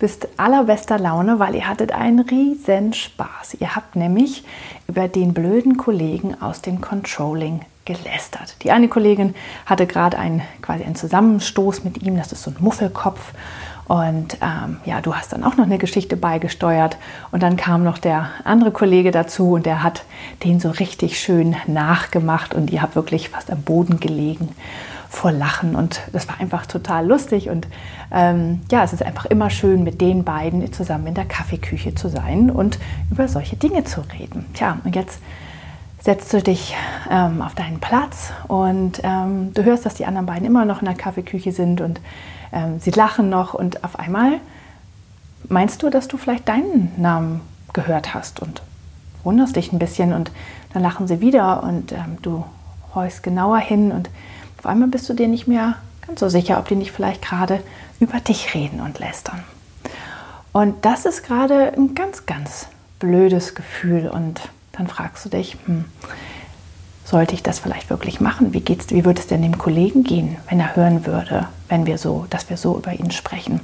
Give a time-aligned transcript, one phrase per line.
[0.00, 3.58] bist allerbester Laune, weil ihr hattet einen riesen Spaß.
[3.60, 4.42] Ihr habt nämlich
[4.88, 8.56] über den blöden Kollegen aus dem Controlling gelästert.
[8.62, 9.34] Die eine Kollegin
[9.66, 13.32] hatte gerade einen, quasi einen Zusammenstoß mit ihm, das ist so ein Muffelkopf.
[13.90, 16.96] Und ähm, ja, du hast dann auch noch eine Geschichte beigesteuert.
[17.32, 20.04] Und dann kam noch der andere Kollege dazu und der hat
[20.44, 24.50] den so richtig schön nachgemacht und ihr habt wirklich fast am Boden gelegen
[25.08, 25.74] vor Lachen.
[25.74, 27.50] Und das war einfach total lustig.
[27.50, 27.66] Und
[28.12, 32.08] ähm, ja, es ist einfach immer schön, mit den beiden zusammen in der Kaffeeküche zu
[32.08, 32.78] sein und
[33.10, 34.46] über solche Dinge zu reden.
[34.54, 35.18] Tja, und jetzt
[36.00, 36.74] setzt du dich
[37.10, 40.86] ähm, auf deinen Platz und ähm, du hörst, dass die anderen beiden immer noch in
[40.86, 42.00] der Kaffeeküche sind und
[42.52, 44.40] ähm, sie lachen noch und auf einmal
[45.48, 47.40] meinst du, dass du vielleicht deinen Namen
[47.72, 48.62] gehört hast und
[49.24, 50.30] wunderst dich ein bisschen und
[50.72, 52.44] dann lachen sie wieder und ähm, du
[52.94, 54.10] horchst genauer hin und
[54.58, 55.76] auf einmal bist du dir nicht mehr
[56.06, 57.62] ganz so sicher, ob die nicht vielleicht gerade
[58.00, 59.42] über dich reden und lästern.
[60.52, 62.66] Und das ist gerade ein ganz, ganz
[62.98, 64.08] blödes Gefühl.
[64.08, 64.40] Und
[64.72, 65.84] dann fragst du dich, hm,
[67.04, 68.52] sollte ich das vielleicht wirklich machen?
[68.54, 71.98] Wie, geht's, wie würde es denn dem Kollegen gehen, wenn er hören würde, wenn wir
[71.98, 73.60] so, dass wir so über ihn sprechen?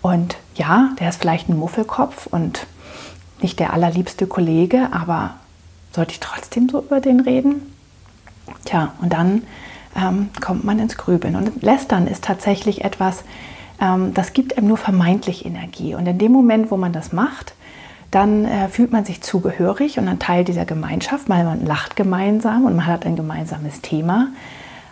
[0.00, 2.66] Und ja, der ist vielleicht ein Muffelkopf und
[3.42, 5.34] nicht der allerliebste Kollege, aber
[5.92, 7.74] sollte ich trotzdem so über den reden?
[8.64, 9.42] Tja, und dann
[9.96, 11.36] ähm, kommt man ins Grübeln.
[11.36, 13.24] Und Lästern ist tatsächlich etwas,
[13.80, 15.94] ähm, das gibt einem nur vermeintlich Energie.
[15.94, 17.54] Und in dem Moment, wo man das macht,
[18.10, 22.64] dann äh, fühlt man sich zugehörig und ein Teil dieser Gemeinschaft, weil man lacht gemeinsam
[22.64, 24.28] und man hat ein gemeinsames Thema.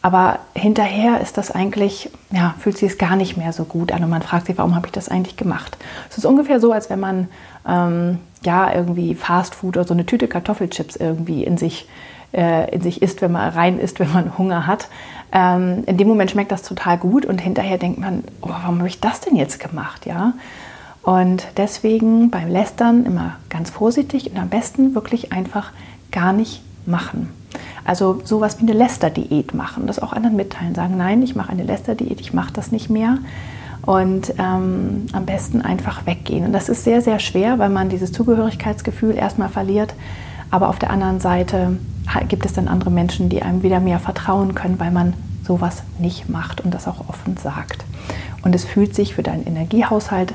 [0.00, 4.04] Aber hinterher ist das eigentlich, ja, fühlt sich es gar nicht mehr so gut an
[4.04, 5.76] und man fragt sich, warum habe ich das eigentlich gemacht?
[6.08, 7.28] Es ist ungefähr so, als wenn man
[7.66, 11.88] ähm, ja irgendwie Fast Food oder so eine Tüte Kartoffelchips irgendwie in sich
[12.32, 14.88] äh, in sich isst, wenn man rein isst, wenn man Hunger hat.
[15.32, 18.88] Ähm, in dem Moment schmeckt das total gut und hinterher denkt man, oh, warum habe
[18.88, 20.34] ich das denn jetzt gemacht, ja?
[21.08, 25.70] Und deswegen beim Lästern immer ganz vorsichtig und am besten wirklich einfach
[26.12, 27.30] gar nicht machen.
[27.82, 31.62] Also sowas wie eine Lästerdiät machen, das auch anderen mitteilen, sagen, nein, ich mache eine
[31.62, 33.16] Lästerdiät, ich mache das nicht mehr.
[33.86, 36.44] Und ähm, am besten einfach weggehen.
[36.44, 39.94] Und das ist sehr, sehr schwer, weil man dieses Zugehörigkeitsgefühl erstmal verliert.
[40.50, 41.78] Aber auf der anderen Seite
[42.28, 46.28] gibt es dann andere Menschen, die einem wieder mehr vertrauen können, weil man sowas nicht
[46.28, 47.86] macht und das auch offen sagt.
[48.42, 50.34] Und es fühlt sich für deinen Energiehaushalt